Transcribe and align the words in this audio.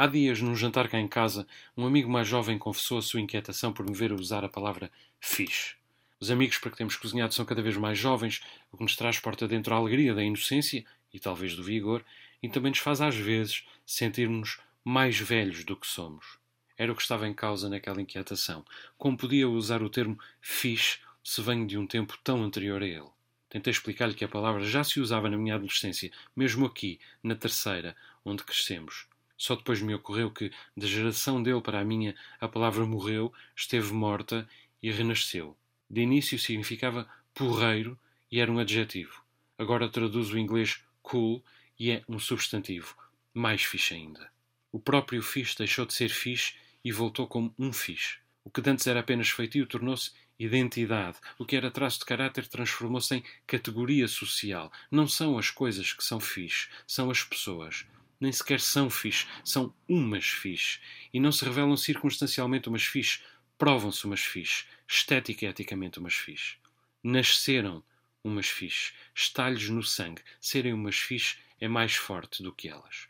Há 0.00 0.06
dias, 0.06 0.40
num 0.40 0.54
jantar 0.54 0.88
cá 0.88 1.00
em 1.00 1.08
casa, 1.08 1.44
um 1.76 1.84
amigo 1.84 2.08
mais 2.08 2.28
jovem 2.28 2.56
confessou 2.56 2.98
a 2.98 3.02
sua 3.02 3.20
inquietação 3.20 3.72
por 3.72 3.84
me 3.84 3.92
ver 3.92 4.12
usar 4.12 4.44
a 4.44 4.48
palavra 4.48 4.92
fixe. 5.18 5.74
Os 6.20 6.30
amigos 6.30 6.56
para 6.56 6.70
que 6.70 6.76
temos 6.76 6.94
cozinhado 6.94 7.34
são 7.34 7.44
cada 7.44 7.60
vez 7.60 7.76
mais 7.76 7.98
jovens, 7.98 8.40
o 8.70 8.76
que 8.76 8.84
nos 8.84 8.94
traz 8.94 9.18
porta 9.18 9.48
dentro 9.48 9.74
a 9.74 9.76
alegria 9.76 10.14
da 10.14 10.22
inocência 10.22 10.84
e 11.12 11.18
talvez 11.18 11.56
do 11.56 11.64
vigor, 11.64 12.04
e 12.40 12.48
também 12.48 12.70
nos 12.70 12.78
faz 12.78 13.00
às 13.00 13.16
vezes 13.16 13.64
sentirmos 13.84 14.60
mais 14.84 15.18
velhos 15.18 15.64
do 15.64 15.74
que 15.74 15.88
somos. 15.88 16.38
Era 16.76 16.92
o 16.92 16.94
que 16.94 17.02
estava 17.02 17.26
em 17.26 17.34
causa 17.34 17.68
naquela 17.68 18.00
inquietação. 18.00 18.64
Como 18.96 19.18
podia 19.18 19.48
usar 19.48 19.82
o 19.82 19.90
termo 19.90 20.16
fixe 20.40 21.00
se 21.24 21.42
venho 21.42 21.66
de 21.66 21.76
um 21.76 21.88
tempo 21.88 22.16
tão 22.22 22.44
anterior 22.44 22.80
a 22.84 22.86
ele? 22.86 23.10
Tentei 23.50 23.72
explicar-lhe 23.72 24.14
que 24.14 24.24
a 24.24 24.28
palavra 24.28 24.62
já 24.62 24.84
se 24.84 25.00
usava 25.00 25.28
na 25.28 25.36
minha 25.36 25.56
adolescência, 25.56 26.12
mesmo 26.36 26.66
aqui, 26.66 27.00
na 27.20 27.34
terceira, 27.34 27.96
onde 28.24 28.44
crescemos. 28.44 29.07
Só 29.38 29.54
depois 29.54 29.80
me 29.80 29.94
ocorreu 29.94 30.32
que, 30.32 30.50
da 30.76 30.86
geração 30.86 31.40
dele 31.40 31.60
para 31.60 31.78
a 31.78 31.84
minha, 31.84 32.14
a 32.40 32.48
palavra 32.48 32.84
morreu, 32.84 33.32
esteve 33.54 33.92
morta 33.92 34.48
e 34.82 34.90
renasceu. 34.90 35.56
De 35.88 36.00
início 36.00 36.38
significava 36.38 37.08
porreiro 37.32 37.96
e 38.30 38.40
era 38.40 38.50
um 38.50 38.58
adjetivo. 38.58 39.22
Agora 39.56 39.88
traduz 39.88 40.30
o 40.30 40.38
inglês 40.38 40.82
cool 41.00 41.42
e 41.78 41.92
é 41.92 42.02
um 42.08 42.18
substantivo. 42.18 42.96
Mais 43.32 43.62
fixe 43.62 43.94
ainda. 43.94 44.30
O 44.72 44.80
próprio 44.80 45.22
fixe 45.22 45.56
deixou 45.56 45.86
de 45.86 45.94
ser 45.94 46.08
fixe 46.08 46.54
e 46.84 46.90
voltou 46.90 47.26
como 47.26 47.54
um 47.56 47.72
fixe. 47.72 48.18
O 48.44 48.50
que 48.50 48.68
antes 48.68 48.86
era 48.86 49.00
apenas 49.00 49.30
feitio 49.30 49.66
tornou-se 49.66 50.10
identidade. 50.38 51.18
O 51.38 51.44
que 51.44 51.56
era 51.56 51.70
traço 51.70 52.00
de 52.00 52.06
caráter 52.06 52.46
transformou-se 52.46 53.14
em 53.14 53.24
categoria 53.46 54.08
social. 54.08 54.72
Não 54.90 55.06
são 55.06 55.38
as 55.38 55.50
coisas 55.50 55.92
que 55.92 56.04
são 56.04 56.18
fixe, 56.18 56.68
são 56.86 57.10
as 57.10 57.22
pessoas. 57.22 57.86
Nem 58.20 58.32
sequer 58.32 58.60
são 58.60 58.90
fixe, 58.90 59.26
são 59.44 59.72
umas 59.88 60.26
fixe. 60.26 60.80
E 61.12 61.20
não 61.20 61.30
se 61.30 61.44
revelam 61.44 61.76
circunstancialmente 61.76 62.68
umas 62.68 62.84
fixe, 62.84 63.20
provam-se 63.56 64.04
umas 64.06 64.20
fixe, 64.20 64.64
estética 64.88 65.44
e 65.44 65.48
eticamente 65.48 65.98
umas 65.98 66.14
fixe. 66.14 66.56
Nasceram 67.02 67.82
umas 68.24 68.48
fixe, 68.48 68.92
está-lhes 69.14 69.68
no 69.68 69.82
sangue. 69.82 70.22
Serem 70.40 70.72
umas 70.72 70.96
fixe 70.96 71.36
é 71.60 71.68
mais 71.68 71.94
forte 71.94 72.42
do 72.42 72.52
que 72.52 72.68
elas. 72.68 73.08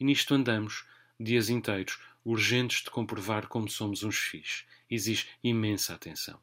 E 0.00 0.04
nisto 0.04 0.34
andamos, 0.34 0.84
dias 1.18 1.48
inteiros, 1.48 1.98
urgentes 2.24 2.82
de 2.82 2.90
comprovar 2.90 3.46
como 3.46 3.68
somos 3.68 4.02
uns 4.02 4.16
fixe. 4.16 4.64
Exige 4.90 5.26
imensa 5.42 5.94
atenção. 5.94 6.40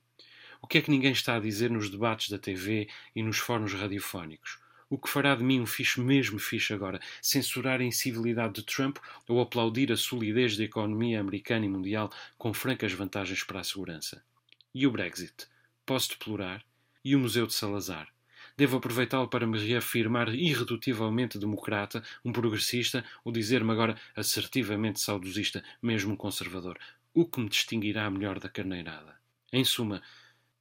O 0.62 0.68
que 0.68 0.78
é 0.78 0.82
que 0.82 0.90
ninguém 0.90 1.12
está 1.12 1.36
a 1.36 1.40
dizer 1.40 1.70
nos 1.70 1.90
debates 1.90 2.30
da 2.30 2.40
TV 2.40 2.88
e 3.16 3.22
nos 3.22 3.38
fóruns 3.38 3.74
radiofónicos? 3.74 4.63
O 4.94 4.98
que 5.00 5.10
fará 5.10 5.34
de 5.34 5.44
mim 5.44 5.60
um 5.60 5.66
fixe 5.66 6.00
mesmo 6.00 6.38
fixe 6.38 6.72
agora? 6.72 7.02
Censurar 7.20 7.82
a 7.82 7.84
incivilidade 7.84 8.54
de 8.54 8.62
Trump 8.62 9.00
ou 9.28 9.42
aplaudir 9.42 9.92
a 9.92 9.98
solidez 9.98 10.56
da 10.56 10.66
economia 10.66 11.20
americana 11.20 11.66
e 11.66 11.68
mundial 11.68 12.12
com 12.38 12.54
francas 12.54 12.94
vantagens 12.94 13.44
para 13.44 13.60
a 13.60 13.64
segurança? 13.64 14.24
E 14.72 14.86
o 14.86 14.92
Brexit? 14.92 15.48
Posso 15.84 16.10
deplorar? 16.10 16.64
E 17.04 17.16
o 17.16 17.20
Museu 17.20 17.48
de 17.48 17.56
Salazar? 17.56 18.08
Devo 18.56 18.78
aproveitá-lo 18.78 19.28
para 19.28 19.48
me 19.48 19.58
reafirmar 19.58 20.30
irredutivelmente 20.30 21.40
democrata, 21.40 22.04
um 22.24 22.32
progressista, 22.32 23.04
ou 23.26 23.32
dizer-me 23.32 23.72
agora 23.72 24.00
assertivamente 24.16 25.00
saudosista, 25.00 25.64
mesmo 25.82 26.14
um 26.14 26.16
conservador? 26.16 26.78
O 27.16 27.26
que 27.26 27.40
me 27.40 27.50
distinguirá 27.50 28.08
melhor 28.12 28.40
da 28.40 28.48
carneirada? 28.48 29.16
Em 29.52 29.66
suma, 29.66 30.04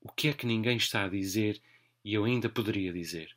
o 0.00 0.10
que 0.10 0.28
é 0.28 0.32
que 0.32 0.46
ninguém 0.46 0.78
está 0.78 1.04
a 1.04 1.08
dizer 1.10 1.60
e 2.02 2.14
eu 2.14 2.24
ainda 2.24 2.48
poderia 2.48 2.94
dizer? 2.94 3.36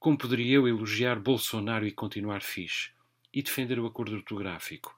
Como 0.00 0.16
poderia 0.16 0.54
eu 0.54 0.68
elogiar 0.68 1.18
Bolsonaro 1.18 1.84
e 1.84 1.90
continuar 1.90 2.40
fixe? 2.40 2.90
E 3.34 3.42
defender 3.42 3.80
o 3.80 3.86
acordo 3.86 4.14
ortográfico? 4.14 4.96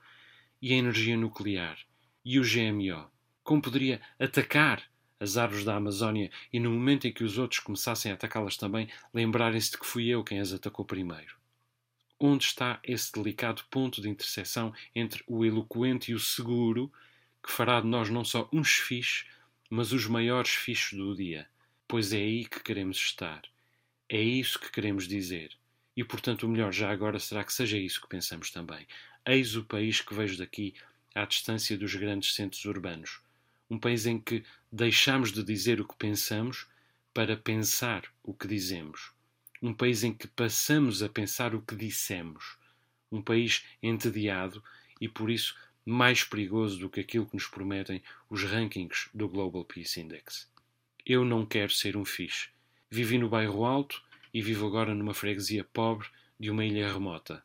E 0.60 0.74
a 0.74 0.76
energia 0.76 1.16
nuclear? 1.16 1.78
E 2.22 2.38
o 2.38 2.42
GMO? 2.42 3.10
Como 3.42 3.62
poderia 3.62 4.02
atacar 4.18 4.84
as 5.18 5.38
árvores 5.38 5.64
da 5.64 5.74
Amazónia 5.74 6.30
e 6.52 6.60
no 6.60 6.70
momento 6.70 7.06
em 7.06 7.12
que 7.14 7.24
os 7.24 7.38
outros 7.38 7.60
começassem 7.60 8.12
a 8.12 8.14
atacá-las 8.14 8.58
também, 8.58 8.90
lembrarem-se 9.14 9.70
de 9.70 9.78
que 9.78 9.86
fui 9.86 10.06
eu 10.06 10.22
quem 10.22 10.38
as 10.38 10.52
atacou 10.52 10.84
primeiro? 10.84 11.34
Onde 12.18 12.44
está 12.44 12.78
esse 12.84 13.10
delicado 13.10 13.64
ponto 13.70 14.02
de 14.02 14.08
interseção 14.10 14.70
entre 14.94 15.24
o 15.26 15.46
eloquente 15.46 16.10
e 16.10 16.14
o 16.14 16.20
seguro 16.20 16.92
que 17.42 17.50
fará 17.50 17.80
de 17.80 17.86
nós 17.86 18.10
não 18.10 18.22
só 18.22 18.46
uns 18.52 18.72
fixes, 18.72 19.24
mas 19.70 19.92
os 19.92 20.06
maiores 20.06 20.50
fichos 20.50 20.98
do 20.98 21.16
dia, 21.16 21.48
pois 21.88 22.12
é 22.12 22.18
aí 22.18 22.44
que 22.44 22.62
queremos 22.62 22.98
estar. 22.98 23.40
É 24.12 24.20
isso 24.20 24.58
que 24.58 24.72
queremos 24.72 25.06
dizer. 25.06 25.56
E 25.96 26.02
portanto, 26.02 26.42
o 26.42 26.48
melhor 26.48 26.72
já 26.72 26.90
agora 26.90 27.20
será 27.20 27.44
que 27.44 27.52
seja 27.52 27.78
isso 27.78 28.00
que 28.00 28.08
pensamos 28.08 28.50
também. 28.50 28.84
Eis 29.24 29.54
o 29.54 29.64
país 29.64 30.00
que 30.00 30.12
vejo 30.12 30.36
daqui, 30.36 30.74
à 31.14 31.24
distância 31.24 31.78
dos 31.78 31.94
grandes 31.94 32.34
centros 32.34 32.64
urbanos. 32.64 33.20
Um 33.70 33.78
país 33.78 34.06
em 34.06 34.18
que 34.18 34.42
deixamos 34.72 35.30
de 35.30 35.44
dizer 35.44 35.80
o 35.80 35.86
que 35.86 35.94
pensamos 35.94 36.66
para 37.14 37.36
pensar 37.36 38.02
o 38.24 38.34
que 38.34 38.48
dizemos. 38.48 39.12
Um 39.62 39.72
país 39.72 40.02
em 40.02 40.12
que 40.12 40.26
passamos 40.26 41.04
a 41.04 41.08
pensar 41.08 41.54
o 41.54 41.62
que 41.62 41.76
dissemos. 41.76 42.58
Um 43.12 43.22
país 43.22 43.64
entediado 43.80 44.60
e 45.00 45.08
por 45.08 45.30
isso 45.30 45.54
mais 45.86 46.24
perigoso 46.24 46.80
do 46.80 46.90
que 46.90 46.98
aquilo 46.98 47.26
que 47.26 47.34
nos 47.34 47.46
prometem 47.46 48.02
os 48.28 48.42
rankings 48.42 49.08
do 49.14 49.28
Global 49.28 49.64
Peace 49.64 50.00
Index. 50.00 50.50
Eu 51.06 51.24
não 51.24 51.46
quero 51.46 51.70
ser 51.70 51.96
um 51.96 52.04
fixe. 52.04 52.48
Vivi 52.90 53.18
no 53.18 53.28
bairro 53.28 53.64
alto 53.64 54.02
e 54.32 54.42
vivo 54.42 54.66
agora 54.66 54.94
numa 54.94 55.14
freguesia 55.14 55.64
pobre 55.64 56.08
de 56.38 56.50
uma 56.50 56.64
ilha 56.64 56.92
remota. 56.92 57.42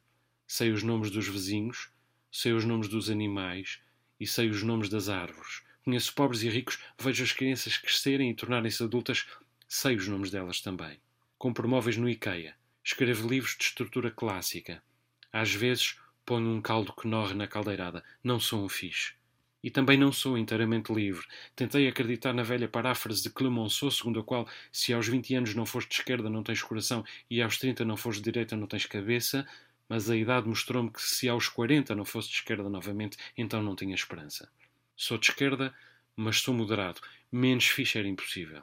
Sei 0.48 0.72
os 0.72 0.84
nomes 0.84 1.12
dos 1.12 1.28
vizinhos, 1.28 1.90
sei 2.32 2.54
os 2.54 2.66
nomes 2.66 2.88
dos 2.88 3.10
animais 3.10 3.80
e 4.20 4.26
sei 4.26 4.50
os 4.50 4.64
nomes 4.64 4.90
das 4.90 5.10
árvores. 5.10 5.62
Conheço 5.84 6.14
pobres 6.14 6.42
e 6.42 6.50
ricos, 6.50 6.80
vejo 7.00 7.24
as 7.24 7.32
crianças 7.32 7.78
crescerem 7.78 8.32
e 8.32 8.36
tornarem-se 8.36 8.84
adultas, 8.84 9.26
sei 9.68 9.96
os 9.96 10.08
nomes 10.08 10.32
delas 10.32 10.62
também. 10.62 11.00
Compro 11.38 11.68
móveis 11.68 11.98
no 11.98 12.10
IKEA, 12.10 12.56
escrevo 12.84 13.28
livros 13.28 13.56
de 13.58 13.66
estrutura 13.66 14.10
clássica. 14.10 14.82
Às 15.32 15.54
vezes 15.54 15.98
Ponho 16.26 16.50
um 16.50 16.60
caldo 16.60 16.92
que 16.92 17.08
norre 17.08 17.36
na 17.36 17.48
caldeirada. 17.48 18.04
Não 18.24 18.40
sou 18.40 18.66
um 18.66 18.68
fixe. 18.68 19.14
E 19.66 19.72
também 19.72 19.98
não 19.98 20.12
sou 20.12 20.38
inteiramente 20.38 20.94
livre. 20.94 21.26
Tentei 21.56 21.88
acreditar 21.88 22.34
na 22.34 22.44
velha 22.44 22.68
paráfrase 22.68 23.24
de 23.24 23.32
Clemenceau, 23.32 23.90
segundo 23.90 24.20
a 24.20 24.24
qual, 24.24 24.48
se 24.72 24.94
aos 24.94 25.08
20 25.08 25.34
anos 25.34 25.56
não 25.56 25.66
fores 25.66 25.90
de 25.90 25.96
esquerda, 25.96 26.30
não 26.30 26.44
tens 26.44 26.62
coração, 26.62 27.04
e 27.28 27.42
aos 27.42 27.58
30 27.58 27.84
não 27.84 27.98
fores 27.98 28.20
de 28.20 28.26
direita, 28.26 28.56
não 28.56 28.68
tens 28.68 28.86
cabeça, 28.86 29.44
mas 29.90 30.08
a 30.08 30.16
idade 30.16 30.48
mostrou-me 30.48 30.92
que 30.92 31.02
se 31.02 31.28
aos 31.28 31.48
40 31.48 31.96
não 31.96 32.06
fosse 32.06 32.30
de 32.30 32.36
esquerda 32.36 32.70
novamente, 32.70 33.18
então 33.36 33.64
não 33.64 33.76
tinha 33.76 33.96
esperança. 33.96 34.48
Sou 34.96 35.18
de 35.18 35.32
esquerda, 35.32 35.74
mas 36.16 36.42
sou 36.42 36.54
moderado. 36.54 37.02
Menos 37.32 37.66
fixe 37.66 37.98
era 37.98 38.08
impossível. 38.08 38.62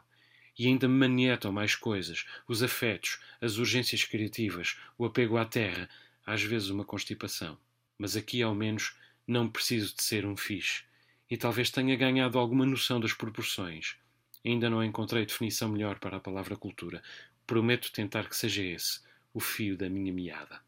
E 0.57 0.69
ainda 0.69 0.87
me 0.87 0.95
manietam 0.95 1.51
mais 1.51 1.75
coisas: 1.75 2.25
os 2.47 2.63
afetos, 2.63 3.19
as 3.41 3.57
urgências 3.57 4.05
criativas, 4.05 4.77
o 4.97 5.05
apego 5.05 5.37
à 5.37 5.45
terra, 5.45 5.91
às 6.25 6.45
vezes 6.45 6.69
uma 6.69 6.85
constipação. 6.85 7.59
Mas 7.99 8.17
aqui, 8.17 8.41
ao 8.41 8.55
menos, 8.55 8.95
não 9.27 9.49
preciso 9.49 9.97
de 9.97 10.05
ser 10.05 10.25
um 10.25 10.37
fixe. 10.37 10.85
E 11.33 11.37
talvez 11.39 11.71
tenha 11.71 11.97
ganhado 11.97 12.39
alguma 12.39 12.67
noção 12.67 13.01
das 13.01 13.15
proporções. 13.15 13.97
Ainda 14.45 14.69
não 14.69 14.85
encontrei 14.85 15.25
definição 15.25 15.67
melhor 15.67 15.99
para 15.99 16.19
a 16.19 16.21
palavra 16.21 16.59
cultura. 16.59 17.03
Prometo 17.47 17.91
tentar 17.91 18.29
que 18.29 18.37
seja 18.37 18.63
esse 18.63 19.01
o 19.33 19.41
fio 19.41 19.75
da 19.75 19.89
minha 19.89 20.13
meada. 20.13 20.61